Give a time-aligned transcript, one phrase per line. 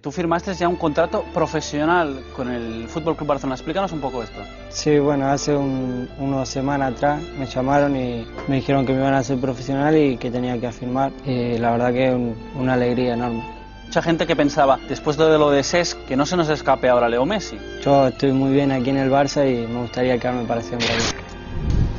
[0.00, 3.56] Tú firmaste ya un contrato profesional con el Fútbol Club Barcelona.
[3.56, 4.40] Explícanos un poco esto.
[4.70, 9.18] Sí, bueno, hace unas semanas atrás me llamaron y me dijeron que me iban a
[9.18, 11.12] hacer profesional y que tenía que firmar.
[11.26, 12.16] Y la verdad que es
[12.58, 13.44] una alegría enorme.
[13.84, 17.06] Mucha gente que pensaba, después de lo de SES, que no se nos escape ahora
[17.06, 17.58] Leo Messi.
[17.84, 21.04] Yo estoy muy bien aquí en el Barça y me gustaría quedarme para siempre aquí.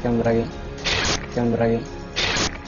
[0.01, 0.49] Siempre aquí.
[1.33, 1.83] Siempre aquí.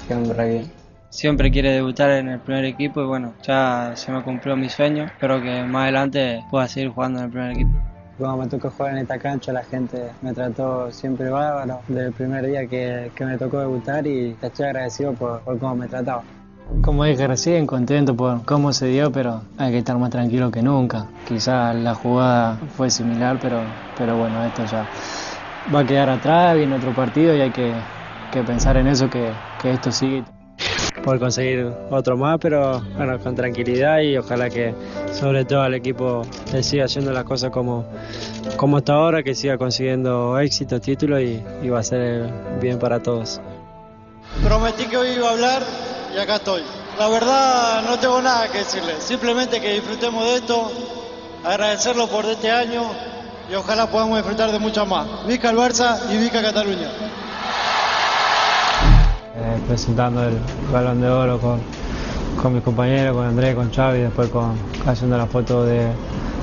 [0.08, 0.83] Siempre aquí
[1.14, 5.06] siempre quiere debutar en el primer equipo y bueno, ya se me cumplió mi sueño.
[5.06, 7.72] Espero que más adelante pueda seguir jugando en el primer equipo.
[8.18, 12.14] Cuando me tocó jugar en esta cancha, la gente me trató siempre bárbaro desde el
[12.14, 16.24] primer día que, que me tocó debutar y estoy agradecido por, por cómo me trataba.
[16.82, 20.64] Como dije recién, contento por cómo se dio, pero hay que estar más tranquilo que
[20.64, 21.06] nunca.
[21.28, 23.62] Quizás la jugada fue similar, pero,
[23.98, 24.88] pero bueno, esto ya
[25.74, 27.72] va a quedar atrás, viene otro partido y hay que,
[28.32, 30.24] que pensar en eso, que, que esto sigue
[31.04, 34.74] por conseguir otro más, pero bueno, con tranquilidad y ojalá que
[35.12, 36.24] sobre todo el equipo
[36.62, 37.86] siga haciendo las cosas como,
[38.56, 43.42] como hasta ahora, que siga consiguiendo éxito, títulos y, va a ser bien para todos.
[44.44, 45.64] Prometí que hoy iba a hablar
[46.16, 46.64] y acá estoy.
[46.98, 50.72] La verdad no tengo nada que decirle, simplemente que disfrutemos de esto,
[51.44, 52.84] agradecerlo por este año
[53.52, 55.08] y ojalá podamos disfrutar de mucho más.
[55.28, 56.90] Vica el Barça y Vica Cataluña
[59.68, 60.38] presentando el
[60.72, 61.60] balón de oro con,
[62.42, 64.54] con mis compañeros, con Andrés, con Xavi, después con,
[64.86, 65.88] haciendo la foto de,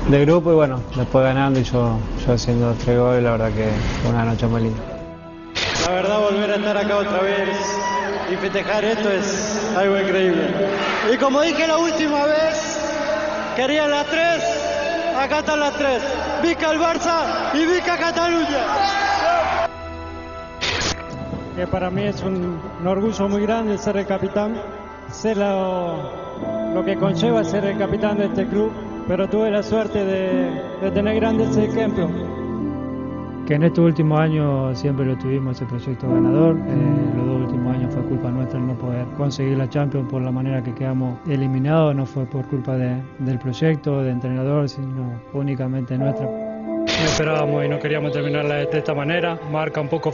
[0.09, 3.69] de grupo y bueno, después ganando y yo, yo haciendo tres goles, la verdad que
[4.03, 4.83] fue una noche muy linda.
[5.87, 7.49] La verdad volver a estar acá otra vez
[8.33, 10.49] y festejar esto es algo increíble.
[11.13, 12.79] Y como dije la última vez,
[13.57, 14.43] querían las tres,
[15.19, 16.03] acá están las tres.
[16.43, 19.10] Vica el Barça y Vica Cataluña
[21.61, 24.55] que para mí es un, orgullo muy grande ser el capitán,
[25.11, 28.73] ser lo, que conlleva ser el capitán de este club,
[29.07, 32.11] pero tuve la suerte de, tener grandes ejemplos.
[33.47, 37.77] Que en estos últimos años siempre lo tuvimos ese proyecto ganador, eh, los dos últimos
[37.77, 41.95] años fue culpa nuestra no poder conseguir la Champions por la manera que quedamos eliminados,
[41.95, 46.50] no fue por culpa del proyecto, del entrenador, sino únicamente nuestra
[47.01, 49.39] no esperábamos y no queríamos terminarla de esta manera.
[49.51, 50.13] Marca un poco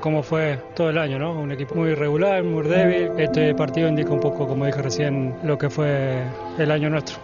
[0.00, 1.32] cómo fue todo el año, ¿no?
[1.32, 3.10] Un equipo muy irregular, muy débil.
[3.18, 6.22] Este partido indica un poco, como dije recién, lo que fue
[6.58, 7.16] el año nuestro.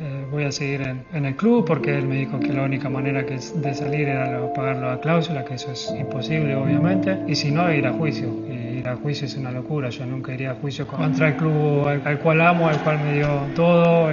[0.00, 3.24] Eh, voy a seguir en, el club porque él me dijo que la única manera
[3.24, 7.72] que de salir era pagar la cláusula, que eso es imposible obviamente, y si no,
[7.72, 8.28] ir a juicio.
[8.48, 12.18] ir a juicio es una locura, yo nunca iría a juicio contra el club al
[12.18, 14.10] cual amo, al cual me dio todo.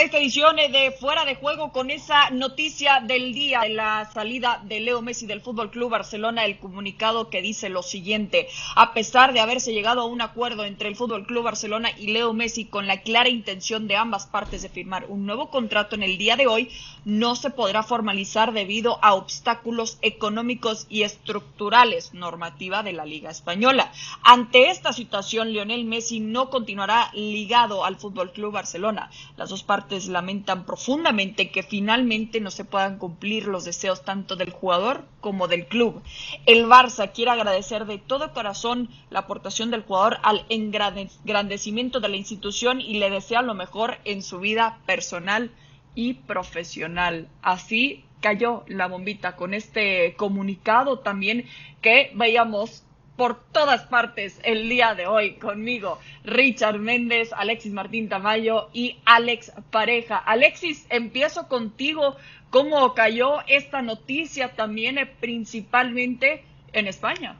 [0.00, 4.62] a esta edición de Fuera de Juego con esa noticia del día de la salida
[4.64, 9.34] de Leo Messi del Fútbol Club Barcelona, el comunicado que dice lo siguiente: a pesar
[9.34, 12.86] de haberse llegado a un acuerdo entre el Fútbol Club Barcelona y Leo Messi con
[12.86, 16.46] la clara intención de ambas partes de firmar un nuevo contrato en el día de
[16.46, 16.70] hoy,
[17.04, 23.92] no se podrá formalizar debido a obstáculos económicos y estructurales normativa de la Liga española.
[24.22, 29.89] Ante esta situación, Lionel Messi no continuará ligado al Fútbol Club Barcelona las dos partes
[30.08, 35.66] lamentan profundamente que finalmente no se puedan cumplir los deseos tanto del jugador como del
[35.66, 36.02] club.
[36.46, 42.16] El Barça quiere agradecer de todo corazón la aportación del jugador al engrandecimiento de la
[42.16, 45.50] institución y le desea lo mejor en su vida personal
[45.94, 47.28] y profesional.
[47.42, 51.46] Así cayó la bombita con este comunicado también
[51.80, 52.84] que veíamos
[53.20, 59.52] por todas partes el día de hoy conmigo, Richard Méndez, Alexis Martín Tamayo y Alex
[59.70, 60.16] Pareja.
[60.16, 62.16] Alexis, empiezo contigo.
[62.48, 67.36] ¿Cómo cayó esta noticia también eh, principalmente en España?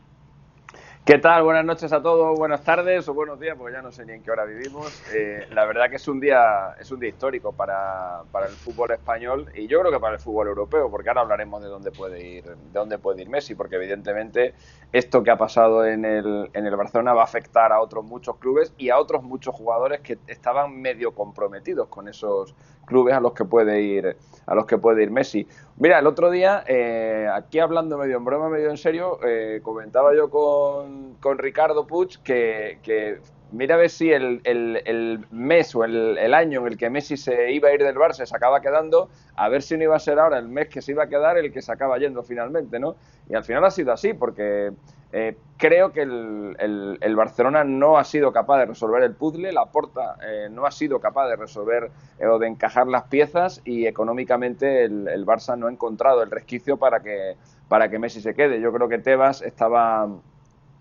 [1.03, 1.43] ¿Qué tal?
[1.43, 4.23] Buenas noches a todos, buenas tardes o buenos días, porque ya no sé ni en
[4.23, 5.03] qué hora vivimos.
[5.15, 8.91] Eh, la verdad que es un día es un día histórico para, para, el fútbol
[8.93, 12.23] español y yo creo que para el fútbol europeo, porque ahora hablaremos de dónde puede
[12.23, 14.55] ir de dónde puede ir Messi, porque evidentemente
[14.93, 18.37] esto que ha pasado en el, en el Barcelona va a afectar a otros muchos
[18.37, 22.55] clubes y a otros muchos jugadores que estaban medio comprometidos con esos
[22.85, 24.17] clubes a los que puede ir
[24.47, 25.49] a los que puede ir Messi.
[25.81, 30.15] Mira, el otro día, eh, aquí hablando medio en broma, medio en serio, eh, comentaba
[30.15, 33.19] yo con, con Ricardo Puig que,
[33.51, 36.91] mira a ver si el, el, el mes o el, el, año en el que
[36.91, 39.97] Messi se iba a ir del Barça se acaba quedando, a ver si no iba
[39.97, 42.23] a ser ahora el mes que se iba a quedar el que se acaba yendo
[42.23, 42.97] finalmente, ¿no?
[43.31, 44.73] Y al final ha sido así, porque
[45.13, 50.17] Eh, creo que el, Barcelona no ha sido capaz de resolver el puzzle, la Porta
[50.25, 54.85] eh, no ha sido capaz de resolver eh, o de encajar las piezas y económicamente
[54.85, 57.37] el, Barça no ha encontrado el resquicio para que,
[57.69, 58.61] para que Messi se quede.
[58.61, 60.09] Yo creo que Tebas estaba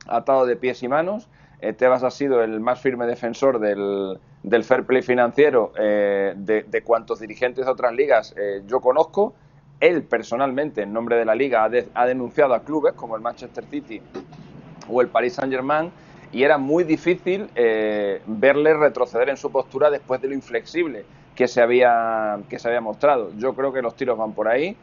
[0.08, 1.28] atado de pies y manos.
[1.78, 7.66] Tebas ha sido el más firme defensor del, del fair play financiero de, cuantos dirigentes
[7.66, 8.34] de otras ligas
[8.66, 9.34] yo conozco
[9.80, 14.02] él personalmente, en nombre de la liga, ha, denunciado a clubes como el Manchester City
[14.88, 15.92] o el Paris Saint-Germain
[16.32, 21.06] y era muy difícil eh, verle retroceder en su postura después de lo inflexible
[21.36, 23.32] que se había, que se había mostrado.
[23.38, 24.76] Yo creo que los tiros van por ahí.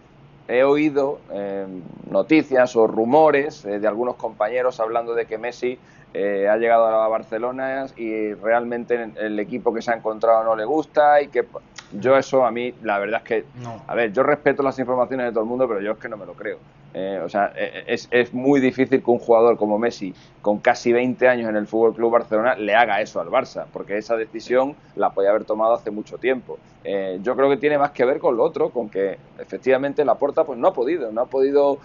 [0.49, 1.67] He oído eh,
[2.11, 5.79] noticias o rumores eh, de algunos compañeros hablando de que Messi
[6.15, 10.65] eh, ha llegado a Barcelona y realmente el equipo que se ha encontrado no le
[10.65, 11.45] gusta y que
[11.93, 13.45] yo eso a mí la verdad es que
[13.87, 16.17] a ver yo respeto las informaciones de todo el mundo pero yo es que no
[16.17, 16.59] me lo creo
[16.99, 20.93] eh, o sea eh, es, es, muy difícil que un jugador como Messi con casi
[20.93, 24.75] 20 años en el Fútbol Club Barcelona le haga eso al Barça porque esa decisión
[24.95, 26.59] la podía haber tomado hace mucho tiempo
[27.21, 30.45] yo creo que tiene más que ver con lo otro con que efectivamente la Porta
[30.45, 31.79] pues no ha podido no ha podido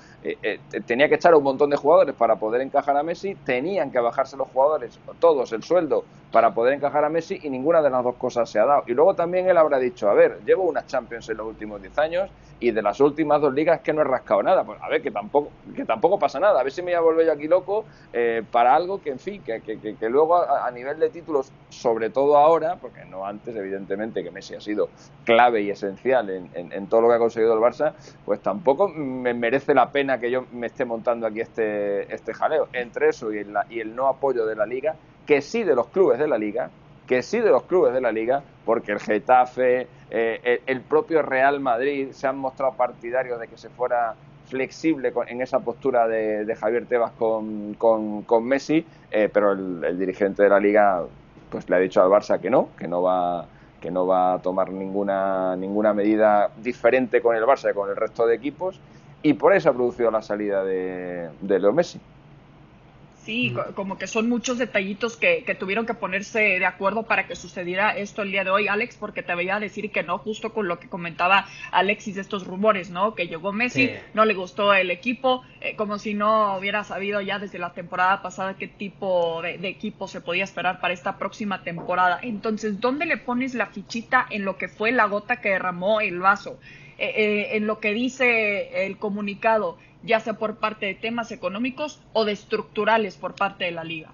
[0.86, 4.00] tenía que echar a un montón de jugadores para poder encajar a Messi tenían que
[4.00, 8.04] bajar los jugadores, todos, el sueldo, para poder encajar a Messi y ninguna de las
[8.04, 8.84] dos cosas se ha dado.
[8.88, 11.98] Y luego también él habrá dicho, a ver, llevo unas Champions en los últimos 10
[11.98, 12.30] años
[12.60, 14.64] y de las últimas dos ligas que no he rascado nada.
[14.64, 16.60] Pues a ver, que tampoco, que tampoco pasa nada.
[16.60, 19.20] A ver si me voy a volver yo aquí loco eh, para algo que, en
[19.20, 24.24] fin, que, que, luego a, nivel de títulos, sobre todo ahora, porque no antes, evidentemente,
[24.24, 24.90] que Messi ha sido
[25.26, 27.94] clave y esencial en, en, todo lo que ha conseguido el Barça,
[28.26, 32.68] pues tampoco me merece la pena que yo me esté montando aquí este, este jaleo.
[32.74, 34.96] Entre eso y el no apoyo de la liga,
[35.26, 36.70] que sí de los clubes de la liga,
[37.08, 41.60] que sí de los clubes de la liga, porque el Getafe, eh, el, propio Real
[41.60, 44.16] Madrid se han mostrado partidarios de que se fuera
[44.52, 50.60] flexible en esa postura de, Javier Tebas con, Messi, eh, pero el, dirigente de la
[50.60, 51.04] liga
[51.50, 53.46] pues le ha dicho al Barça que no, que no va
[53.82, 57.96] que no va a tomar ninguna ninguna medida diferente con el Barça y con el
[57.96, 58.80] resto de equipos
[59.24, 62.00] y por eso ha producido la salida de, de Leo Messi.
[63.24, 67.96] Sí, como que son muchos detallitos que, tuvieron que ponerse de acuerdo para que sucediera
[67.96, 70.80] esto el día de hoy, Alex, porque te veía decir que no, justo con lo
[70.80, 73.14] que comentaba Alexis de estos rumores, ¿no?
[73.14, 77.38] Que llegó Messi, no le gustó el equipo, eh, como si no hubiera sabido ya
[77.38, 82.20] desde la temporada pasada qué tipo de, equipo se podía esperar para esta próxima temporada.
[82.24, 86.20] Entonces, ¿dónde le pones la fichita en lo que fue la gota que derramó el
[86.20, 86.60] vaso?
[87.02, 92.00] Eh, eh, en lo que dice el comunicado ya sea por parte de temas económicos
[92.14, 94.12] o de estructurales por parte de la liga.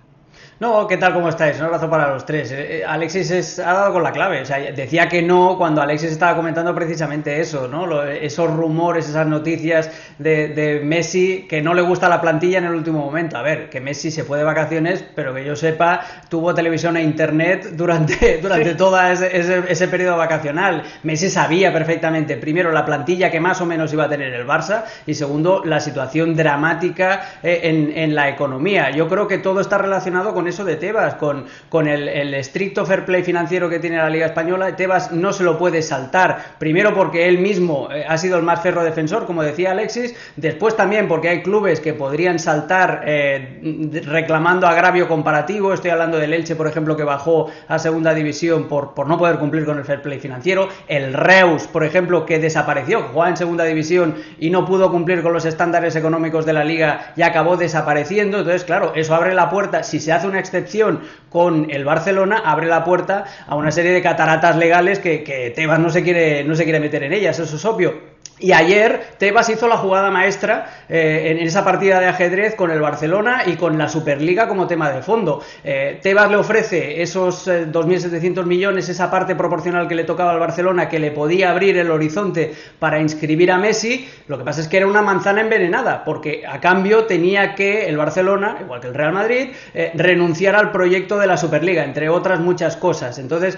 [0.60, 1.14] No, ¿qué tal?
[1.14, 1.60] ¿Cómo estáis?
[1.60, 2.52] Un abrazo para los tres.
[2.52, 4.42] Eh, eh, Alexis ha dado con la clave.
[4.42, 8.02] O sea, decía que no cuando Alexis estaba comentando precisamente eso, ¿no?
[8.04, 13.06] esos rumores, esas noticias de, Messi que no le gusta la plantilla en el último
[13.06, 13.38] momento.
[13.38, 17.04] A ver, que Messi se fue de vacaciones, pero que yo sepa, tuvo televisión e
[17.04, 20.82] internet durante, durante todo ese, periodo vacacional.
[21.04, 24.86] Messi sabía perfectamente, primero, la plantilla que más o menos iba a tener el Barça
[25.06, 28.90] y segundo, la situación dramática eh, en, en la economía.
[28.90, 33.06] Yo creo que todo está relacionado con eso de Tebas, con, con el, estricto fair
[33.06, 34.76] play financiero que tiene la Liga Española.
[34.76, 38.62] Tebas no se lo puede saltar, primero porque él mismo eh, ha sido el más
[38.62, 44.68] ferro defensor, como decía Alexis, después también porque hay clubes que podrían saltar eh, reclamando
[44.68, 45.74] agravio comparativo.
[45.74, 49.38] Estoy hablando del Elche, por ejemplo, que bajó a segunda división por, por no poder
[49.38, 50.70] cumplir con el fair play financiero.
[50.88, 55.34] El Reus, por ejemplo, que desapareció, jugaba en segunda división y no pudo cumplir con
[55.34, 58.40] los estándares económicos de la liga y acabó desapareciendo.
[58.40, 59.84] Entonces, claro, eso abre la puerta.
[59.84, 64.02] Si se hace una excepción con el Barcelona, abre la puerta a una serie de
[64.02, 67.56] cataratas legales que, que Tebas no se quiere, no se quiere meter en ellas, eso
[67.56, 68.17] es obvio.
[68.40, 72.80] Y ayer Tebas hizo la jugada maestra eh, en esa partida de ajedrez con el
[72.80, 75.42] Barcelona y con la Superliga como tema de fondo.
[75.64, 80.40] Eh, Tebas le ofrece esos 2.700 eh, millones, esa parte proporcional que le tocaba al
[80.40, 84.08] Barcelona, que le podía abrir el horizonte para inscribir a Messi.
[84.28, 87.98] Lo que pasa es que era una manzana envenenada, porque a cambio tenía que el
[87.98, 89.50] Barcelona, igual que el Real Madrid,
[89.96, 93.18] renunciar al proyecto de la Superliga, entre otras muchas cosas.
[93.18, 93.58] Entonces,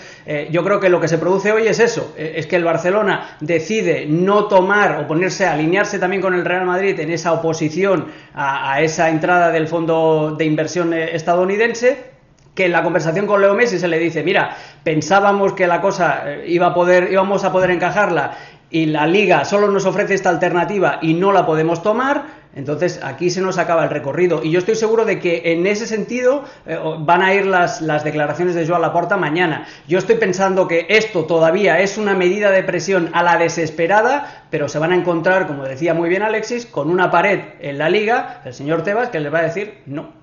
[0.52, 4.06] yo creo que lo que se produce hoy es eso, es que el Barcelona decide
[4.08, 9.10] no tomar o ponerse, alinearse también con el Real Madrid en esa oposición a, esa
[9.10, 12.10] entrada del fondo de inversión eh, estadounidense
[12.54, 16.24] que en la conversación con Leo Messi se le dice, mira, pensábamos que la cosa
[16.26, 18.38] eh, iba a poder, íbamos a poder encajarla
[18.70, 23.30] y la liga solo nos ofrece esta alternativa y no la podemos tomar, Entonces aquí
[23.30, 26.80] se nos acaba el recorrido y yo estoy seguro de que en ese sentido eh,
[27.00, 29.68] van a ir las, las declaraciones de Joan Laporta mañana.
[29.88, 34.68] Yo estoy pensando que esto todavía es una medida de presión a la desesperada, pero
[34.68, 38.42] se van a encontrar, como decía muy bien Alexis, con una pared en la liga,
[38.46, 40.20] el señor Tebas, que les va a decir no.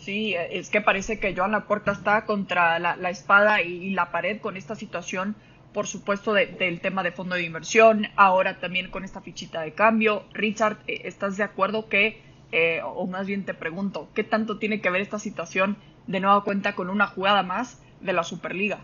[0.00, 4.56] Sí, es que parece que Joan Laporta está contra la, espada y, la pared con
[4.56, 5.36] esta situación,
[5.72, 10.24] por supuesto, del tema de fondo de inversión, ahora también con esta fichita de cambio.
[10.32, 12.22] Richard, eh, ¿estás de acuerdo que,
[12.52, 16.42] eh, o más bien te pregunto, ¿qué tanto tiene que ver esta situación de nueva
[16.42, 18.80] cuenta con una jugada más de la Superliga?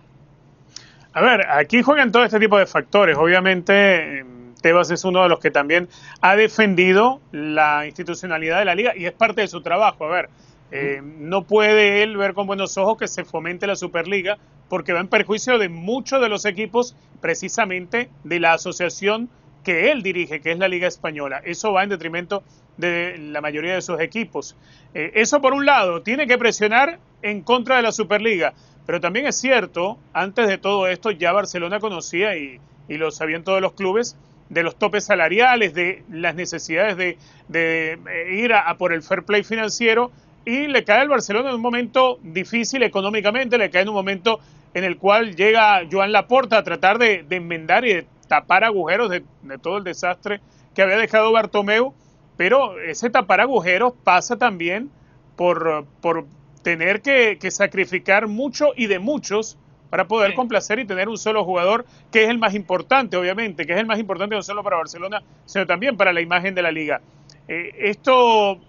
[1.12, 3.16] A ver, aquí juegan todo este tipo de factores.
[3.16, 4.24] Obviamente,
[4.60, 5.88] Tebas es uno de los que también
[6.20, 10.04] ha defendido la institucionalidad de la liga y es parte de su trabajo.
[10.04, 10.28] A ver,
[10.70, 15.00] eh, no puede él ver con buenos ojos que se fomente la Superliga porque va
[15.00, 19.28] en perjuicio de muchos de los equipos, precisamente de la asociación
[19.62, 21.40] que él dirige, que es la Liga Española.
[21.44, 22.42] Eso va en detrimento
[22.76, 24.56] de la mayoría de sus equipos.
[24.94, 28.54] Eh, eso por un lado, tiene que presionar en contra de la Superliga,
[28.86, 33.60] pero también es cierto, antes de todo esto ya Barcelona conocía y, lo sabían todos
[33.60, 34.16] los clubes,
[34.48, 37.18] de los topes salariales, de las necesidades de,
[37.52, 40.12] eh, ir a, por el fair play financiero
[40.46, 44.38] y le cae al Barcelona en un momento difícil económicamente, le cae en un momento
[44.72, 49.24] en el cual llega Joan Laporta a tratar de, enmendar y de tapar agujeros de,
[49.60, 50.40] todo el desastre
[50.72, 51.92] que había dejado Bartomeu,
[52.36, 54.88] pero ese tapar agujeros pasa también
[55.34, 56.26] por, por
[56.62, 59.58] tener que, sacrificar mucho y de muchos
[59.90, 63.72] para poder complacer y tener un solo jugador, que es el más importante, obviamente, que
[63.72, 66.70] es el más importante no solo para Barcelona, sino también para la imagen de la
[66.70, 67.00] liga.
[67.48, 68.60] Eh, esto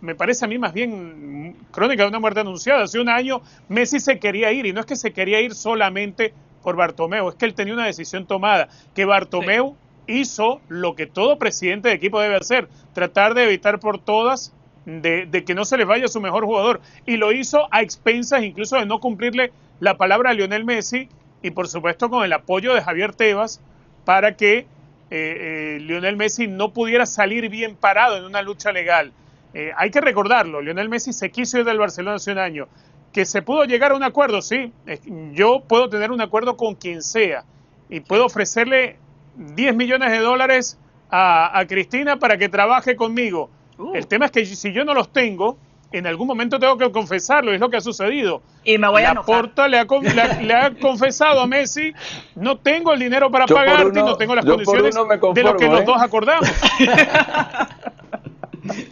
[0.00, 2.84] me parece a mí más bien crónica de una muerte anunciada.
[2.84, 6.32] Hace un año Messi se quería ir y no es que se quería ir solamente
[6.62, 9.76] por Bartomeu, es que él tenía una decisión tomada, que Bartomeu
[10.06, 14.52] hizo lo que todo presidente de equipo debe hacer, tratar de evitar por todas
[14.86, 16.80] de, de, que no se les vaya su mejor jugador.
[17.06, 21.08] Y lo hizo a expensas incluso de no cumplirle la palabra a Lionel Messi
[21.42, 23.60] y por supuesto con el apoyo de Javier Tebas
[24.04, 24.66] para que eh,
[25.10, 29.12] eh, Lionel Messi no pudiera salir bien parado en una lucha legal.
[29.54, 32.68] Eh, hay que recordarlo, Lionel Messi se quiso ir del Barcelona hace un año.
[33.12, 34.72] Que se pudo llegar a un acuerdo, sí.
[35.32, 37.44] Yo puedo tener un acuerdo con quien sea
[37.88, 38.98] y puedo ofrecerle
[39.36, 40.78] 10 millones de dólares
[41.10, 43.50] a, a Cristina para que trabaje conmigo.
[43.78, 43.94] Uh.
[43.94, 45.56] El tema es que si yo no los tengo,
[45.92, 48.42] en algún momento tengo que confesarlo, es lo que ha sucedido.
[48.64, 49.84] Y me voy a Porta le ha,
[50.42, 51.92] le, ha, confesado a Messi,
[52.34, 55.80] no tengo el dinero para pagarte y no tengo las condiciones de lo que los
[55.82, 55.84] ¿eh?
[55.84, 56.50] dos acordamos.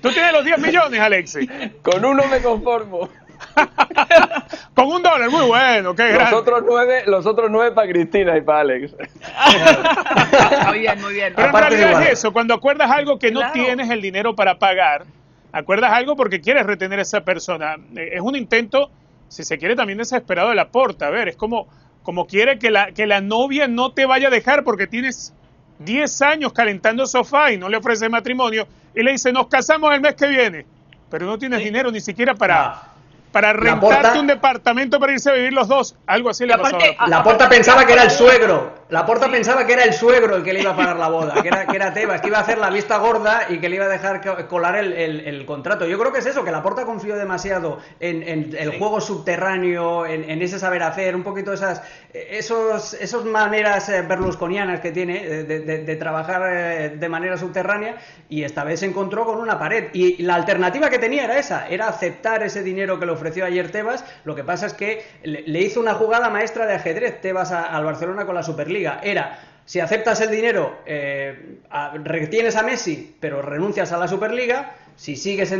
[0.03, 1.49] Tú tienes los 10 millones, Alexi.
[1.83, 3.09] Con uno me conformo.
[4.75, 8.41] Con un dólar, muy bueno, qué los Otros nueve, los otros nueve para Cristina y
[8.41, 8.95] para Alex.
[10.69, 11.33] muy bien, muy bien.
[11.35, 15.05] Pero en realidad es eso, cuando acuerdas algo que no tienes el dinero para pagar,
[15.51, 17.77] acuerdas algo porque quieres retener a esa persona.
[17.97, 18.91] Eh, es un intento,
[19.29, 21.09] si se quiere, también desesperado de la porta.
[21.09, 21.69] A ver, es como,
[22.03, 25.35] como quiere que la, que la novia no te vaya a dejar porque tienes
[25.81, 30.01] 10 años calentando sofá y no le ofrece matrimonio y le dice, nos casamos el
[30.01, 30.67] mes que viene,
[31.11, 32.83] pero no tienes dinero ni siquiera para,
[33.31, 35.97] para rentarte un departamento para irse a vivir los dos.
[36.07, 36.79] Algo así le pasó.
[37.07, 38.82] La Porta pensaba que era el suegro.
[38.93, 41.41] La Porta pensaba que era el suegro el que le iba a pagar la boda,
[41.41, 43.77] que era, que era Tebas, que iba a hacer la vista gorda y que le
[43.77, 45.87] iba a dejar colar el, el, contrato.
[45.87, 50.05] Yo creo que es eso, que la Porta confió demasiado en, en el juego subterráneo,
[50.05, 51.81] en, ese saber hacer, un poquito esas
[52.13, 57.97] esos, esos maneras eh, berlusconianas que tiene de, de, trabajar eh, de manera subterránea
[58.29, 59.89] y esta vez se encontró con una pared.
[59.95, 63.71] Y la alternativa que tenía era esa, era aceptar ese dinero que le ofreció ayer
[63.71, 64.05] Tebas.
[64.25, 68.27] Lo que pasa es que le, hizo una jugada maestra de ajedrez Tebas al Barcelona
[68.27, 68.82] con la Superliga.
[69.03, 71.61] Era, si aceptas el dinero, eh,
[72.03, 74.77] retienes a Messi, pero renuncias a la Superliga.
[74.97, 75.55] Si sigues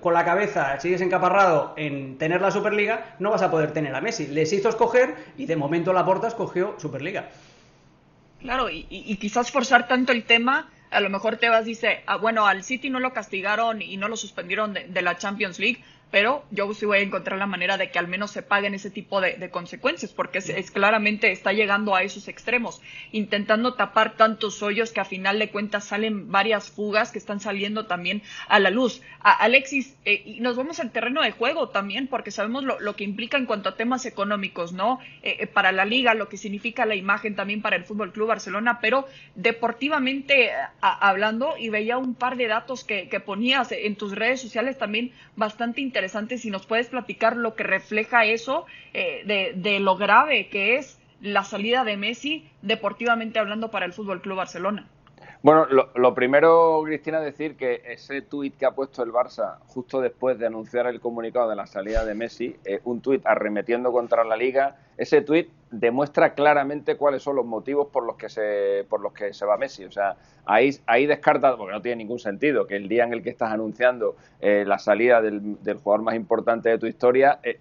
[0.00, 4.00] con la cabeza, sigues encaparrado en tener la Superliga, no vas a poder tener a
[4.00, 4.26] Messi.
[4.26, 7.28] Les hizo escoger y de momento la Porta escogió Superliga.
[8.40, 12.64] Claro, y, quizás forzar tanto el tema a lo mejor Tebas dice, ah, bueno, al
[12.64, 16.86] City no lo castigaron y no lo suspendieron de, la Champions League, pero yo sí
[16.86, 20.12] voy a encontrar la manera de que al menos se paguen ese tipo de, consecuencias,
[20.12, 22.80] porque es, claramente está llegando a esos extremos,
[23.12, 27.86] intentando tapar tantos hoyos que a final de cuentas salen varias fugas que están saliendo
[27.86, 29.02] también a la luz.
[29.20, 33.36] Alexis, eh, y nos vamos al terreno de juego también, porque sabemos lo, que implica
[33.36, 34.98] en cuanto a temas económicos, ¿no?
[35.22, 38.28] Eh, eh, para la liga, lo que significa la imagen también para el Fútbol Club
[38.28, 40.50] Barcelona, pero deportivamente
[40.80, 45.12] hablando, y veía un par de datos que, que ponías en tus redes sociales también
[45.36, 48.64] bastante interesantes interesante si nos puedes platicar lo que refleja eso
[48.94, 54.22] eh, de, lo grave que es la salida de Messi deportivamente hablando para el Fútbol
[54.22, 54.88] Club Barcelona.
[55.42, 60.38] Bueno, lo, primero, Cristina, decir que ese tuit que ha puesto el Barça justo después
[60.38, 64.36] de anunciar el comunicado de la salida de Messi, eh, un tuit arremetiendo contra la
[64.36, 69.14] Liga, ese tuit demuestra claramente cuáles son los motivos por los que se por los
[69.14, 69.84] que se va Messi.
[69.86, 73.22] O sea, ahí, ahí descarta, porque no tiene ningún sentido, que el día en el
[73.22, 77.58] que estás anunciando eh, la salida del, jugador más importante de tu historia, eh,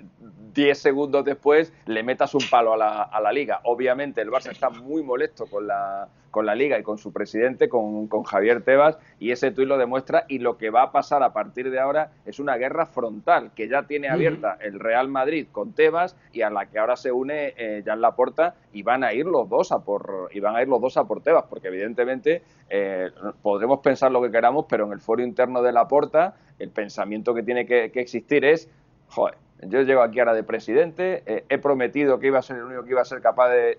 [0.54, 3.62] 10 segundos después le metas un palo a la, a la liga.
[3.64, 7.70] Obviamente el Barça está muy molesto con la, con la liga y con su presidente,
[7.70, 10.26] con, con Javier Tebas, y ese tuit lo demuestra.
[10.28, 13.68] Y lo que va a pasar a partir de ahora es una guerra frontal que
[13.68, 17.29] ya tiene abierta el Real Madrid con Tebas y a la que ahora se une
[17.32, 20.68] eh, Jan Laporta y van a ir los dos a por y van a ir
[20.68, 23.10] los dos a por Tebas, porque evidentemente eh,
[23.42, 27.44] podremos pensar lo que queramos, pero en el foro interno de Laporta el pensamiento que
[27.44, 28.70] tiene que, que existir es,
[29.08, 29.36] joder,
[29.68, 32.84] yo llego aquí ahora de presidente, eh, he prometido que iba a ser el único
[32.84, 33.78] que iba a ser capaz de,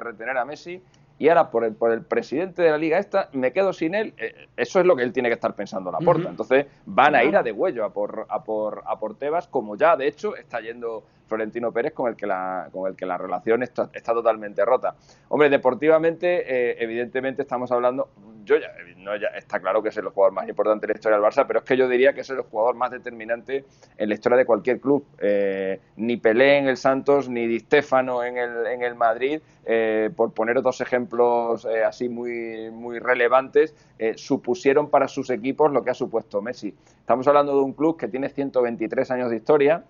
[0.00, 0.82] retener a Messi
[1.18, 4.12] y ahora por el, por el presidente de la liga esta me quedo sin él.
[4.18, 6.28] Eh, eso es lo que él tiene que estar pensando la porta.
[6.28, 9.76] Entonces van a ir a de huello a por, a por, a por Tebas, como
[9.76, 13.18] ya de hecho está yendo Florentino Pérez con el que la, con el que la
[13.18, 14.94] relación está, está totalmente rota.
[15.28, 18.08] Hombre, deportivamente, eh, evidentemente estamos hablando,
[18.44, 18.68] yo ya,
[18.98, 21.44] no, ya está claro que es el jugador más importante de la historia del Barça,
[21.46, 23.64] pero es que yo diría que es el jugador más determinante
[23.96, 25.04] en la historia de cualquier club.
[25.18, 30.10] Eh, ni Pelé en el Santos, ni Di Stefano en el, en el Madrid, eh,
[30.14, 33.74] por poner dos ejemplos así muy, muy relevantes,
[34.14, 36.74] supusieron para sus equipos lo que ha supuesto Messi.
[37.00, 39.84] Estamos hablando de un club que tiene 123 años de historia,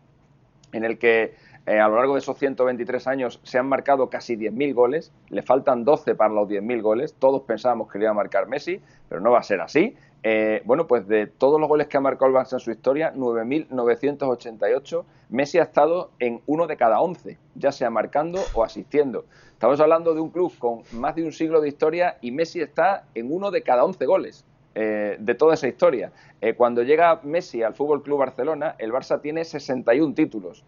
[0.77, 1.35] en el que
[1.67, 5.43] eh, a lo largo de esos 123 años se han marcado casi 10.000 goles, le
[5.43, 9.21] faltan 12 para los 10.000 goles, todos pensábamos que le iba a marcar Messi, pero
[9.21, 9.97] no va a ser así.
[10.23, 13.13] Eh, bueno, pues de todos los goles que ha marcado el Barça en su historia,
[13.15, 19.25] 9.988, Messi ha estado en uno de cada 11, ya sea marcando o asistiendo.
[19.53, 23.05] Estamos hablando de un club con más de un siglo de historia y Messi está
[23.15, 24.45] en uno de cada 11 goles.
[24.79, 26.13] Eh, de toda esa historia.
[26.43, 30.67] Eh, cuando llega Messi al Fútbol Club Barcelona, el Barça tiene 61 títulos.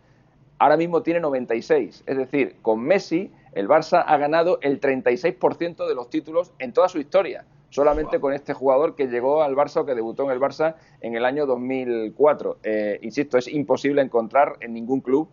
[0.59, 2.05] Ahora mismo tiene 96.
[2.07, 6.89] Es decir, con Messi, el Barça ha ganado el 36% de los títulos en toda
[6.89, 7.45] su historia.
[7.69, 11.15] Solamente con este jugador que llegó al Barça o que debutó en el Barça en
[11.15, 12.61] el año 2004.
[12.63, 15.29] Eh, insisto, es imposible encontrar en ningún club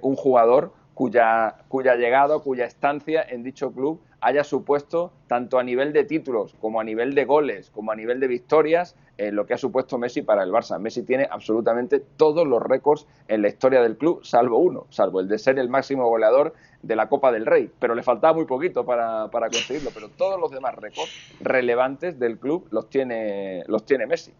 [0.00, 5.92] un jugador cuya, cuya llegada, cuya estancia en dicho club haya supuesto, tanto a nivel
[5.92, 9.54] de títulos como a nivel de goles, como a nivel de victorias, eh, lo que
[9.54, 10.78] ha supuesto Messi para el Barça.
[10.78, 15.28] Messi tiene absolutamente todos los récords en la historia del club, salvo uno, salvo el
[15.28, 17.70] de ser el máximo goleador de la Copa del Rey.
[17.78, 19.90] Pero le faltaba muy poquito para, para conseguirlo.
[19.92, 24.32] Pero todos los demás récords relevantes del club los tiene, los tiene Messi.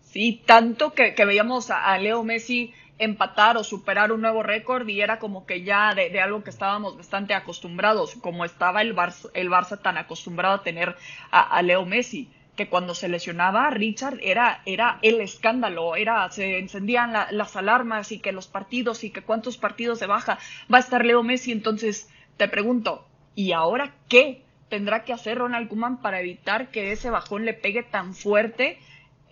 [0.00, 5.00] Sí, tanto que, que veíamos a Leo Messi empatar o superar un nuevo récord y
[5.00, 9.50] era como que ya de, algo que estábamos bastante acostumbrados, como estaba el Barça, el
[9.50, 10.96] Barça tan acostumbrado a tener
[11.30, 17.12] a, Leo Messi, que cuando se lesionaba Richard era, era el escándalo, era, se encendían
[17.12, 20.38] las alarmas y que los partidos y que cuántos partidos de baja
[20.72, 25.68] va a estar Leo Messi, entonces te pregunto, ¿y ahora qué tendrá que hacer Ronald
[25.68, 28.78] Koeman para evitar que ese bajón le pegue tan fuerte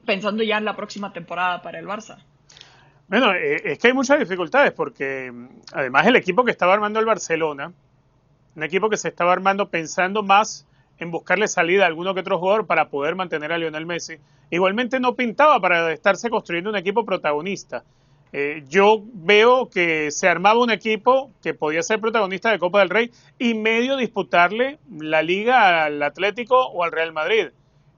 [0.04, 2.18] pensando ya en la próxima temporada para el Barça?
[3.08, 7.00] Bueno, eh, es que hay muchas dificultades porque mm, además el equipo que estaba armando
[7.00, 7.72] el Barcelona,
[8.56, 10.66] un equipo que se estaba armando pensando más
[10.98, 14.16] en buscarle salida a alguno que otro jugador para poder mantener a Lionel Messi,
[14.50, 17.84] igualmente no pintaba para estarse construyendo un equipo protagonista.
[18.32, 22.90] Eh, yo veo que se armaba un equipo que podía ser protagonista de Copa del
[22.90, 27.48] Rey y medio disputarle la liga al Atlético o al Real Madrid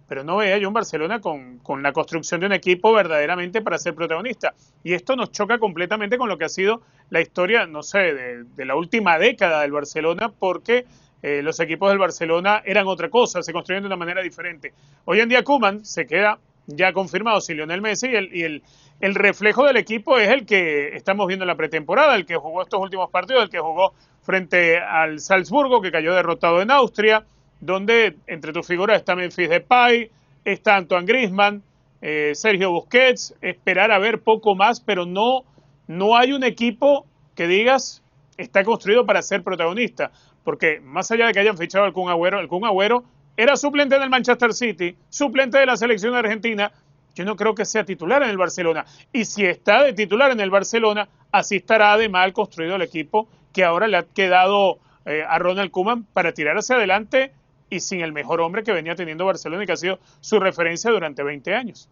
[0.09, 3.95] pero no veía yo un Barcelona con, la construcción de un equipo verdaderamente para ser
[3.95, 4.55] protagonista.
[4.85, 8.65] Y esto nos choca completamente con lo que ha sido la historia, no sé, de,
[8.65, 10.87] la última década del Barcelona, porque
[11.23, 14.73] eh, los equipos del Barcelona eran otra cosa, se construían de una manera diferente.
[15.05, 18.63] Hoy en día Kuman se queda ya confirmado si Lionel Messi y, el, y el,
[19.01, 22.63] el, reflejo del equipo es el que estamos viendo en la pretemporada, el que jugó
[22.63, 27.25] estos últimos partidos, el que jugó frente al Salzburgo, que cayó derrotado en Austria,
[27.61, 30.11] donde entre tus figuras está Memphis Depay,
[30.45, 31.63] está Antoine Griezmann,
[32.03, 35.45] eh, Sergio Busquets, esperar a ver poco más, pero no,
[35.87, 38.03] no hay un equipo que digas
[38.37, 40.11] está construido para ser protagonista,
[40.45, 43.05] porque más allá de que hayan fichado al Kun Agüero, el Kun Agüero
[43.37, 46.73] era suplente del Manchester City, suplente de la selección argentina,
[47.15, 48.85] yo no creo que sea titular en el Barcelona.
[49.13, 53.27] Y si está de titular en el Barcelona, así estará de mal construido el equipo
[53.55, 57.33] que ahora le ha quedado eh, a Ronald Koeman para tirar hacia adelante
[57.71, 60.91] y sin el mejor hombre que venía teniendo Barcelona y que ha sido su referencia
[60.91, 61.89] durante 20 años.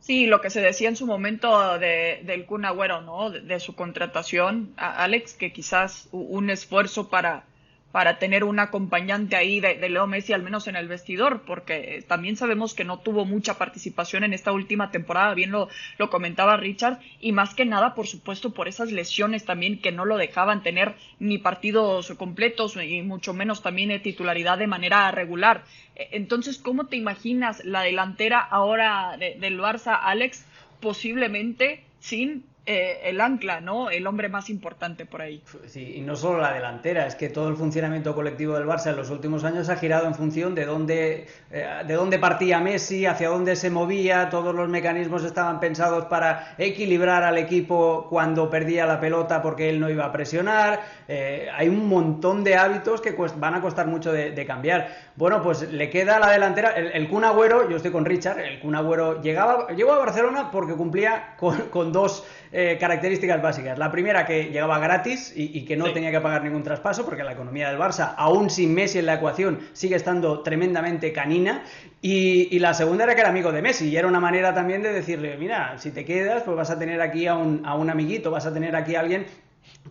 [0.00, 3.30] Sí, lo que se decía en su momento de, del Kun Agüero, ¿no?
[3.30, 7.44] De, su contratación, a Alex, que quizás un esfuerzo para,
[7.92, 12.36] para tener un acompañante ahí de, Leo Messi, al menos en el vestidor, porque también
[12.36, 16.98] sabemos que no tuvo mucha participación en esta última temporada, bien lo, lo comentaba Richard,
[17.20, 20.96] y más que nada, por supuesto, por esas lesiones también que no lo dejaban tener
[21.18, 25.64] ni partidos completos y mucho menos también de titularidad de manera regular.
[25.96, 30.44] E, entonces, ¿cómo te imaginas la delantera ahora del Barça, Alex,
[30.80, 33.88] posiblemente sin eh, el ancla, ¿no?
[33.88, 35.42] El hombre más importante por ahí.
[35.64, 38.96] Sí, y no solo la delantera, es que todo el funcionamiento colectivo del Barça en
[38.96, 43.30] los últimos años ha girado en función de dónde, eh, de dónde partía Messi, hacia
[43.30, 49.00] dónde se movía, todos los mecanismos estaban pensados para equilibrar al equipo cuando perdía la
[49.00, 50.82] pelota porque él no iba a presionar.
[51.08, 54.94] Eh, hay un montón de hábitos que van a costar mucho de, cambiar.
[55.16, 58.74] Bueno, pues le queda la delantera, el, el Kun yo estoy con Richard, el Kun
[58.74, 63.78] Agüero llegaba, llegó a Barcelona porque cumplía con dos eh, características básicas.
[63.78, 67.32] La primera, que llegaba gratis y, que no tenía que pagar ningún traspaso, porque la
[67.32, 71.62] economía del Barça, aún sin Messi en la ecuación, sigue estando tremendamente canina.
[72.00, 74.92] Y, la segunda era que era amigo de Messi, y era una manera también de
[74.92, 78.30] decirle, mira, si te quedas, pues vas a tener aquí a un, a un amiguito,
[78.30, 79.26] vas a tener aquí a alguien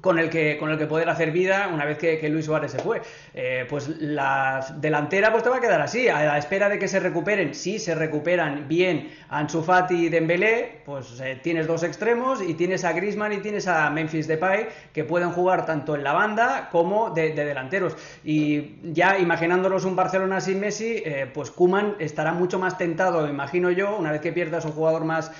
[0.01, 2.79] con el que con el que poder hacer vida una vez que, Luis Suárez se
[2.79, 3.01] fue.
[3.33, 6.87] Eh, pues la delantera pues te va a quedar así, a la espera de que
[6.87, 7.53] se recuperen.
[7.53, 12.83] Si se recuperan bien Ansu Fati y Dembélé, pues eh, tienes dos extremos y tienes
[12.83, 17.11] a Griezmann y tienes a Memphis Depay que pueden jugar tanto en la banda como
[17.11, 17.95] de, delanteros.
[18.23, 23.71] Y ya imaginándonos un Barcelona sin Messi, eh, pues Kuman estará mucho más tentado, imagino
[23.71, 25.31] yo, una vez que pierdas un jugador más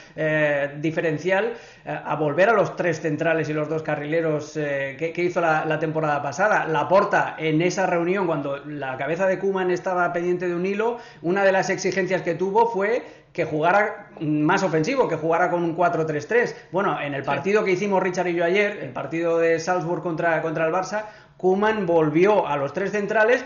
[0.77, 1.53] diferencial,
[1.85, 6.21] a volver a los tres centrales y los dos carrileros eh, que, hizo la, temporada
[6.21, 6.65] pasada.
[6.65, 10.99] La Porta, en esa reunión, cuando la cabeza de Kuman estaba pendiente de un hilo,
[11.21, 15.75] una de las exigencias que tuvo fue que jugara más ofensivo, que jugara con un
[15.75, 16.55] 4-3-3.
[16.71, 20.41] Bueno, en el partido que hicimos Richard y yo ayer, el partido de Salzburg contra,
[20.41, 21.05] contra el Barça,
[21.37, 23.43] Kuman volvió a los tres centrales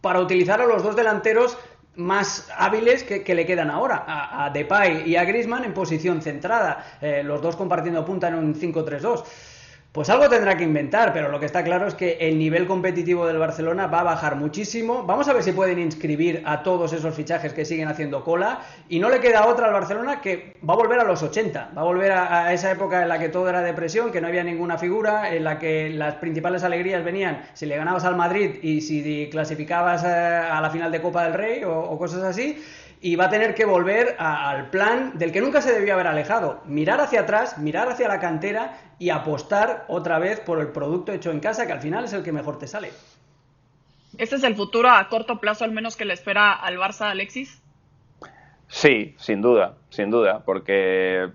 [0.00, 1.56] para utilizar a los dos delanteros
[1.96, 7.22] más hábiles que, le quedan ahora, a, Depay y a Griezmann en posición centrada, eh,
[7.24, 9.24] los dos compartiendo punta en un 5-3-2.
[9.94, 13.28] Pues algo tendrá que inventar, pero lo que está claro es que el nivel competitivo
[13.28, 15.04] del Barcelona va a bajar muchísimo.
[15.04, 18.58] Vamos a ver si pueden inscribir a todos esos fichajes que siguen haciendo cola.
[18.88, 21.70] Y no le queda otra al Barcelona que va a volver a los 80.
[21.78, 24.42] Va a volver a, esa época en la que todo era depresión, que no había
[24.42, 28.80] ninguna figura, en la que las principales alegrías venían si le ganabas al Madrid y
[28.80, 32.60] si clasificabas eh, a, la final de Copa del Rey o cosas así
[33.04, 36.62] y va a tener que volver al plan del que nunca se debió haber alejado.
[36.64, 41.30] Mirar hacia atrás, mirar hacia la cantera y apostar otra vez por el producto hecho
[41.30, 42.92] en casa, que al final es el que mejor te sale.
[44.16, 47.60] ¿Este es el futuro a corto plazo, al menos que le espera al Barça, Alexis?
[48.68, 51.28] Sí, sin duda, sin duda, porque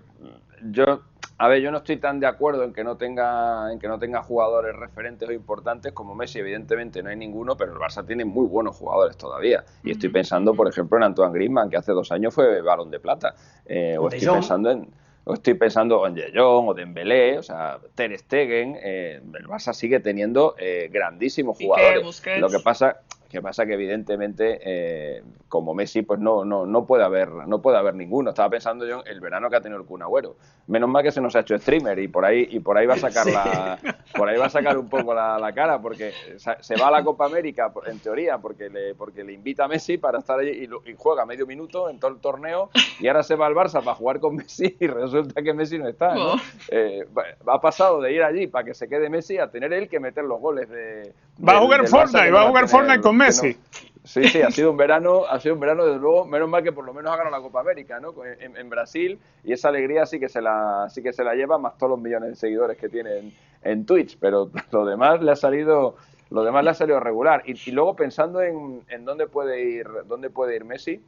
[0.72, 1.02] yo
[1.42, 3.98] a ver, yo no estoy tan de acuerdo en que no tenga en que no
[3.98, 8.26] tenga jugadores referentes o importantes como Messi, evidentemente no hay ninguno, pero el Barça tiene
[8.26, 9.64] muy buenos jugadores todavía.
[9.82, 13.00] Y estoy pensando, por ejemplo, en Antoine Griezmann, que hace dos años fue balón de
[13.00, 13.34] plata.
[13.64, 14.90] Eh, o estoy pensando en
[15.24, 19.72] o estoy pensando en De Jong o Dembélé, o sea, Ter Stegen, eh, el Barça
[19.72, 22.22] sigue teniendo eh, grandísimos jugadores.
[22.38, 27.04] Lo que pasa que pasa que evidentemente eh, como Messi pues no, no, no puede
[27.04, 28.30] haber no puede haber ninguno.
[28.30, 30.36] Estaba pensando yo en el verano que ha tenido el Kun Agüero.
[30.66, 32.94] Menos mal que se nos ha hecho streamer y por ahí y por ahí va
[32.94, 33.78] a sacar la
[34.16, 36.12] por ahí va a sacar un poco la, cara porque
[36.60, 39.96] se va a la Copa América en teoría porque le porque le invita a Messi
[39.96, 43.46] para estar allí y, juega medio minuto en todo el torneo y ahora se va
[43.46, 46.14] al Barça para jugar con Messi y resulta que Messi no está.
[46.14, 46.34] ¿no?
[46.68, 47.06] Eh,
[47.46, 50.24] ha pasado de ir allí para que se quede Messi a tener él que meter
[50.24, 51.12] los goles de
[51.46, 53.56] va a jugar Fortnite, va a jugar Fortnite con Messi.
[54.02, 56.72] Sí, sí, ha sido un verano, ha sido un verano, desde luego, menos mal que
[56.72, 58.14] por lo menos ha ganado la Copa América, ¿no?
[58.24, 61.76] En, Brasil, y esa alegría sí que se la, sí que se la lleva, más
[61.76, 65.96] todos los millones de seguidores que tiene en, Twitch, pero lo demás le ha salido,
[66.30, 67.42] lo demás le ha salido regular.
[67.44, 71.02] Y, luego pensando en, en, dónde puede ir, dónde puede ir Messi,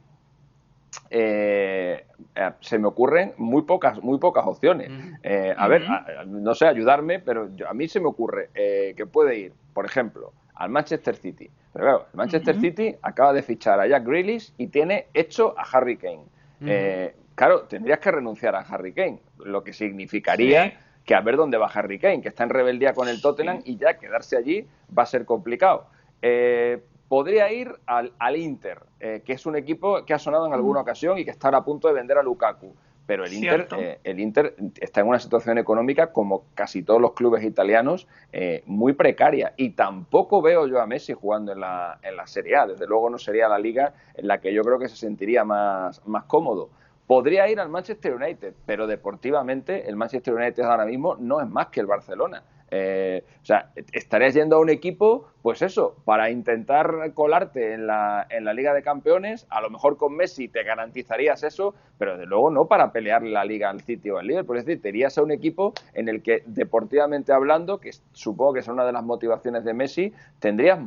[1.09, 4.91] eh, eh, se me ocurren muy pocas, muy pocas opciones.
[5.23, 5.83] Eh, a ver,
[6.27, 10.69] no sé, ayudarme, pero a mí se me ocurre que puede ir, por ejemplo, al
[10.69, 11.49] Manchester City.
[11.71, 15.63] Pero claro, el Manchester City acaba de fichar a Jack Grealish y tiene hecho a
[15.63, 16.25] Harry Kane.
[16.65, 21.57] Eh, claro, tendrías que renunciar a Harry Kane, lo que significaría que a ver dónde
[21.57, 24.65] va Harry Kane, que está en rebeldía con el Tottenham y ya quedarse allí
[24.97, 25.87] va a ser complicado.
[26.21, 30.79] Eh, podría ir al, Inter, eh, que es un equipo que ha sonado en alguna
[30.79, 32.73] ocasión y que está a punto de vender a Lukaku
[33.05, 37.13] pero el Inter, eh, el Inter está en una situación económica, como casi todos los
[37.13, 39.53] clubes italianos, eh, muy precaria.
[39.57, 42.65] Y tampoco veo yo a Messi jugando en la, en la Serie A.
[42.65, 46.05] Desde luego no sería la liga en la que yo creo que se sentiría más,
[46.07, 46.69] más cómodo.
[47.05, 51.67] Podría ir al Manchester United, pero deportivamente el Manchester United ahora mismo no es más
[51.67, 52.43] que el Barcelona.
[52.75, 58.25] Eh, o sea, estarías yendo a un equipo, pues eso, para intentar colarte en la,
[58.31, 62.25] en la Liga de Campeones, a lo mejor con Messi te garantizarías eso, pero de
[62.25, 64.57] luego no para pelear la Liga al City o al Liverpool.
[64.57, 68.61] Es decir, te irías a un equipo en el que, deportivamente hablando, que supongo que
[68.61, 70.79] es una de las motivaciones de Messi, tendrías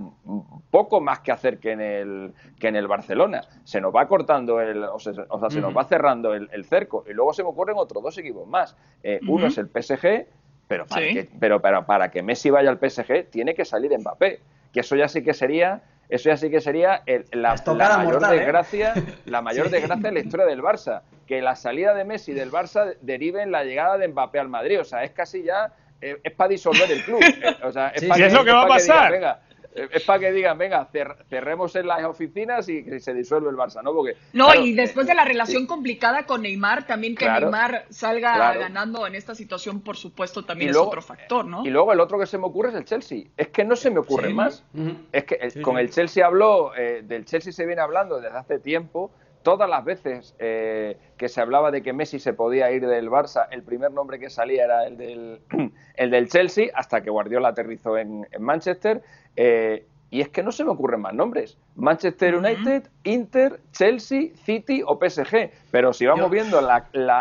[0.72, 3.42] poco más que hacer que en el, que en el Barcelona.
[3.62, 5.14] Se nos va cortando el, o sea,
[5.50, 7.04] se nos va cerrando el, cerco.
[7.08, 8.76] Y luego se me ocurren otros dos equipos más.
[9.04, 10.26] Eh, uno es el PSG
[10.68, 14.40] pero para, que, pero, para que Messi vaya al PSG tiene que salir Mbappé.
[14.72, 17.02] Que eso ya sí que sería eso ya sí que sería
[17.32, 17.56] la,
[17.98, 18.36] mayor ¿eh?
[18.36, 22.52] desgracia, la mayor desgracia en la historia del Barça, que la salida de Messi del
[22.52, 26.18] Barça derive en la llegada de Mbappé al Madrid, o sea, es casi ya eh,
[26.22, 28.62] es, para disolver el club, eh, o sea, es, para que, es lo que va
[28.62, 29.40] a pasar
[29.76, 30.88] es para que digan, venga,
[31.28, 33.92] cerremos en las oficinas y se disuelve el Barça, ¿no?
[33.92, 39.06] Porque, no, y después de la relación complicada con Neymar, también que Neymar salga ganando
[39.06, 41.64] en esta situación, por supuesto, también es otro factor, ¿no?
[41.66, 43.24] Y luego el otro que se me ocurre es el Chelsea.
[43.36, 44.64] Es que no se me ocurre más.
[45.12, 49.10] Es que con el Chelsea habló, eh, del Chelsea se viene hablando desde hace tiempo,
[49.46, 53.46] todas las veces eh, que se hablaba de que Messi se podía ir del Barça,
[53.52, 55.40] el primer nombre que salía era el del,
[55.94, 59.02] el del Chelsea, hasta que Guardiola aterrizó en, Manchester.
[59.36, 61.58] Eh, y es que no se me ocurren más nombres.
[61.76, 65.52] Manchester United, Inter, Chelsea, City o PSG.
[65.70, 66.58] Pero si vamos viendo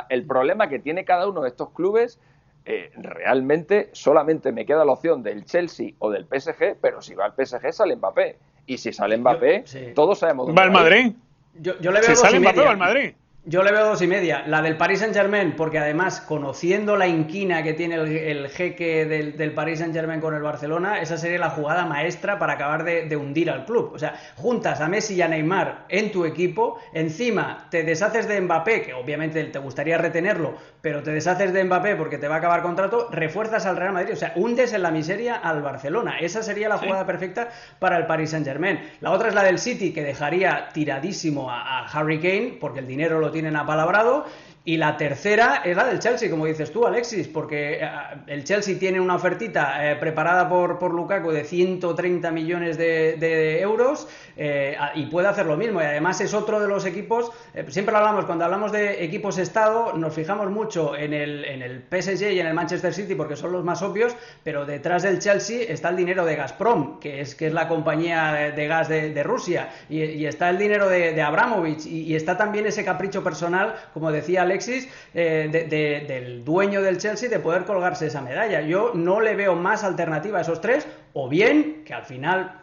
[0.10, 2.20] el problema que tiene cada uno de estos clubes,
[2.66, 7.26] eh, realmente solamente me queda la opción del Chelsea o del PSG, pero si va
[7.26, 8.40] al PSG sale Mbappé.
[8.66, 11.14] Y si sale Mbappé, todos sabemos dónde ¿Va al Madrid?
[11.62, 12.76] Yo, yo le veo y media.
[12.76, 13.14] Madrid.
[13.48, 14.44] Yo le veo dos y media.
[14.48, 19.38] La del Paris Saint Germain, porque además, conociendo la inquina que tiene el, jeque del,
[19.38, 23.16] del, Paris Saint Germain con el Barcelona, esa sería la jugada maestra para acabar de,
[23.16, 23.92] hundir al club.
[23.94, 28.42] O sea, juntas a Messi y a Neymar en tu equipo, encima te deshaces de
[28.42, 32.38] Mbappé, que obviamente te gustaría retenerlo, pero te deshaces de Mbappé porque te va a
[32.40, 34.14] acabar contrato, refuerzas al Real Madrid.
[34.14, 36.18] O sea, hundes en la miseria al Barcelona.
[36.18, 38.80] Esa sería la jugada perfecta para el Paris Saint Germain.
[39.02, 42.88] La otra es la del City, que dejaría tiradísimo a, a Harry Kane, porque el
[42.88, 44.24] dinero lo tienen apalabrado
[44.68, 47.90] y la tercera es la del Chelsea, como dices tú, Alexis, porque eh,
[48.26, 54.08] el Chelsea tiene una ofertita eh, preparada por, por Lukaku de 130 millones de, euros
[54.36, 55.82] eh, y puede hacer lo mismo.
[55.82, 57.32] Y además es otro de los equipos,
[57.68, 61.84] siempre lo hablamos, cuando hablamos de equipos Estado, nos fijamos mucho en el, en el
[61.84, 65.62] PSG y en el Manchester City porque son los más obvios, pero detrás del Chelsea
[65.68, 69.70] está el dinero de Gazprom, que es, que es la compañía de, gas de, Rusia,
[69.90, 74.42] y, está el dinero de, Abramovich, y, y, está también ese capricho personal, como decía
[74.42, 74.55] Alexis,
[75.14, 78.62] eh, del dueño del Chelsea de poder colgarse esa medalla.
[78.62, 82.62] Yo no le veo más alternativa a esos tres, o bien que al final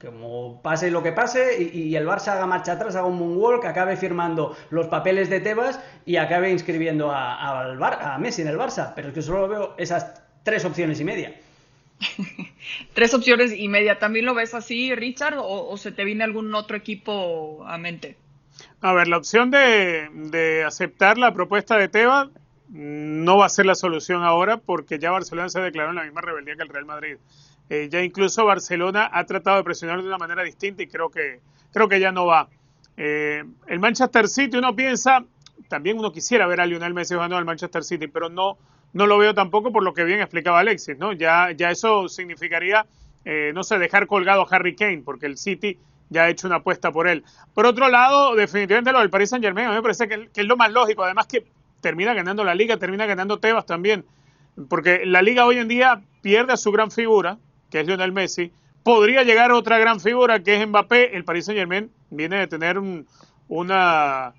[0.00, 3.96] como pase lo que pase y, el Barça haga marcha atrás, haga un moonwalk, acabe
[3.96, 8.94] firmando los papeles de Tebas y acabe inscribiendo a Messi en el Barça.
[8.96, 11.34] Pero es que solo veo esas tres opciones y media.
[12.94, 13.98] tres opciones y media.
[13.98, 18.16] ¿También lo ves así, Richard, o, se te viene algún otro equipo a mente?
[18.80, 22.30] A ver, la opción de, aceptar la propuesta de Teba
[22.68, 26.20] no va a ser la solución ahora porque ya Barcelona se declaró en la misma
[26.20, 27.16] rebeldía que el Real Madrid.
[27.68, 31.40] Eh, ya incluso Barcelona ha tratado de presionar de una manera distinta y creo que,
[31.72, 32.48] creo que ya no va.
[32.96, 35.24] Eh, el Manchester City, uno piensa,
[35.68, 38.58] también uno quisiera ver a Lionel Messi jugando al Manchester City, pero no,
[38.92, 41.12] no lo veo tampoco por lo que bien explicaba Alexis, ¿no?
[41.12, 42.86] Ya, ya eso significaría,
[43.24, 45.78] eh, no sé, dejar colgado a Harry Kane, porque el City
[46.12, 47.24] ya ha hecho una apuesta por él.
[47.54, 50.46] Por otro lado, definitivamente lo del Paris Saint Germain a mí me parece que, es
[50.46, 51.46] lo más lógico, además que
[51.80, 54.04] termina ganando la liga, termina ganando Tebas también,
[54.68, 57.38] porque la liga hoy en día pierde a su gran figura,
[57.70, 61.58] que es Lionel Messi, podría llegar otra gran figura que es Mbappé, el Paris Saint
[61.58, 63.06] Germain viene de tener un,
[63.48, 64.34] una,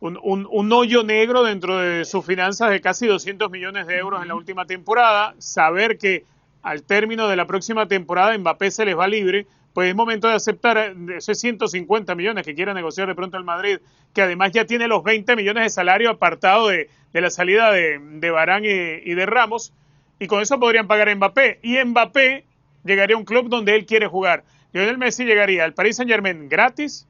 [0.00, 4.34] un, hoyo negro dentro de sus finanzas de casi 200 millones de euros en la
[4.34, 6.24] última temporada, saber que
[6.62, 10.34] al término de la próxima temporada Mbappé se les va libre, pues es momento de
[10.34, 13.78] aceptar eh, esos 150 millones que quiera negociar de pronto el Madrid,
[14.14, 18.64] que además ya tiene los 20 millones de salario apartado de, la salida de, Barán
[18.64, 18.68] y,
[19.14, 19.72] de Ramos,
[20.18, 21.60] y con eso podrían pagar a Mbappé.
[21.62, 22.44] Y Mbappé
[22.84, 24.44] llegaría a un club donde él quiere jugar.
[24.72, 27.06] Lionel Messi llegaría al Paris Saint Germain gratis,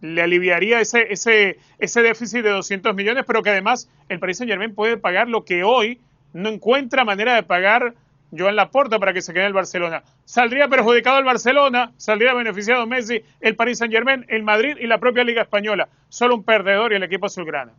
[0.00, 4.50] le aliviaría ese, ese, ese déficit de 200 millones, pero que además el Paris Saint
[4.50, 6.00] Germain puede pagar lo que hoy
[6.32, 7.94] no encuentra manera de pagar
[8.36, 10.02] Joan Laporta para que se quede el Barcelona.
[10.24, 14.98] Saldría perjudicado el Barcelona, saldría beneficiado Messi, el Paris Saint Germain, el Madrid y la
[14.98, 15.88] propia Liga Española.
[16.08, 17.72] Solo un perdedor y el equipo azulgrana.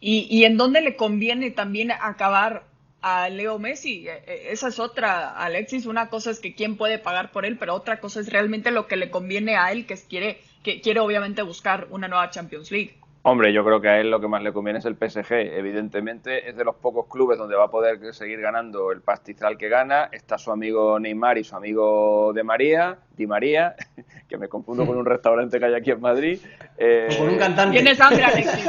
[0.00, 2.64] ¿Y, ¿Y en dónde le conviene también acabar
[3.00, 4.06] a Leo Messi?
[4.08, 5.86] E, e, esa es otra, Alexis.
[5.86, 8.86] Una cosa es que quién puede pagar por él, pero otra cosa es realmente lo
[8.86, 12.96] que le conviene a él, que quiere, que quiere obviamente buscar una nueva Champions League.
[13.28, 15.32] Hombre, yo creo que a él lo que más le conviene es el PSG.
[15.32, 19.68] Evidentemente es de los pocos clubes donde va a poder seguir ganando el pastizal que
[19.68, 20.08] gana.
[20.12, 23.74] Está su amigo Neymar y su amigo de María, Di María,
[24.28, 26.38] que me confundo con un restaurante que hay aquí en Madrid.
[26.78, 27.74] Eh, o con un cantante.
[27.74, 28.64] Tienes hambre, Alexis.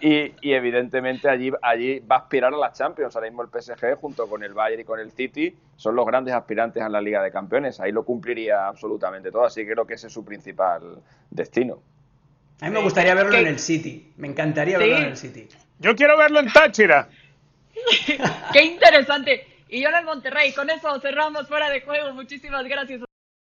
[0.00, 3.16] y, y, evidentemente allí, allí va a aspirar a la Champions.
[3.16, 6.34] Ahora mismo el PSG junto con el Bayern y con el City son los grandes
[6.34, 7.80] aspirantes a la Liga de Campeones.
[7.80, 9.42] Ahí lo cumpliría absolutamente todo.
[9.42, 11.82] Así que creo que ese es su principal destino.
[12.60, 14.12] A mí me gustaría verlo en el City.
[14.16, 15.48] Me encantaría verlo en el City.
[15.78, 17.08] Yo quiero verlo en Táchira.
[18.52, 19.46] Qué interesante.
[19.68, 20.52] Y yo en el Monterrey.
[20.52, 22.12] Con eso cerramos fuera de juego.
[22.14, 23.00] Muchísimas gracias.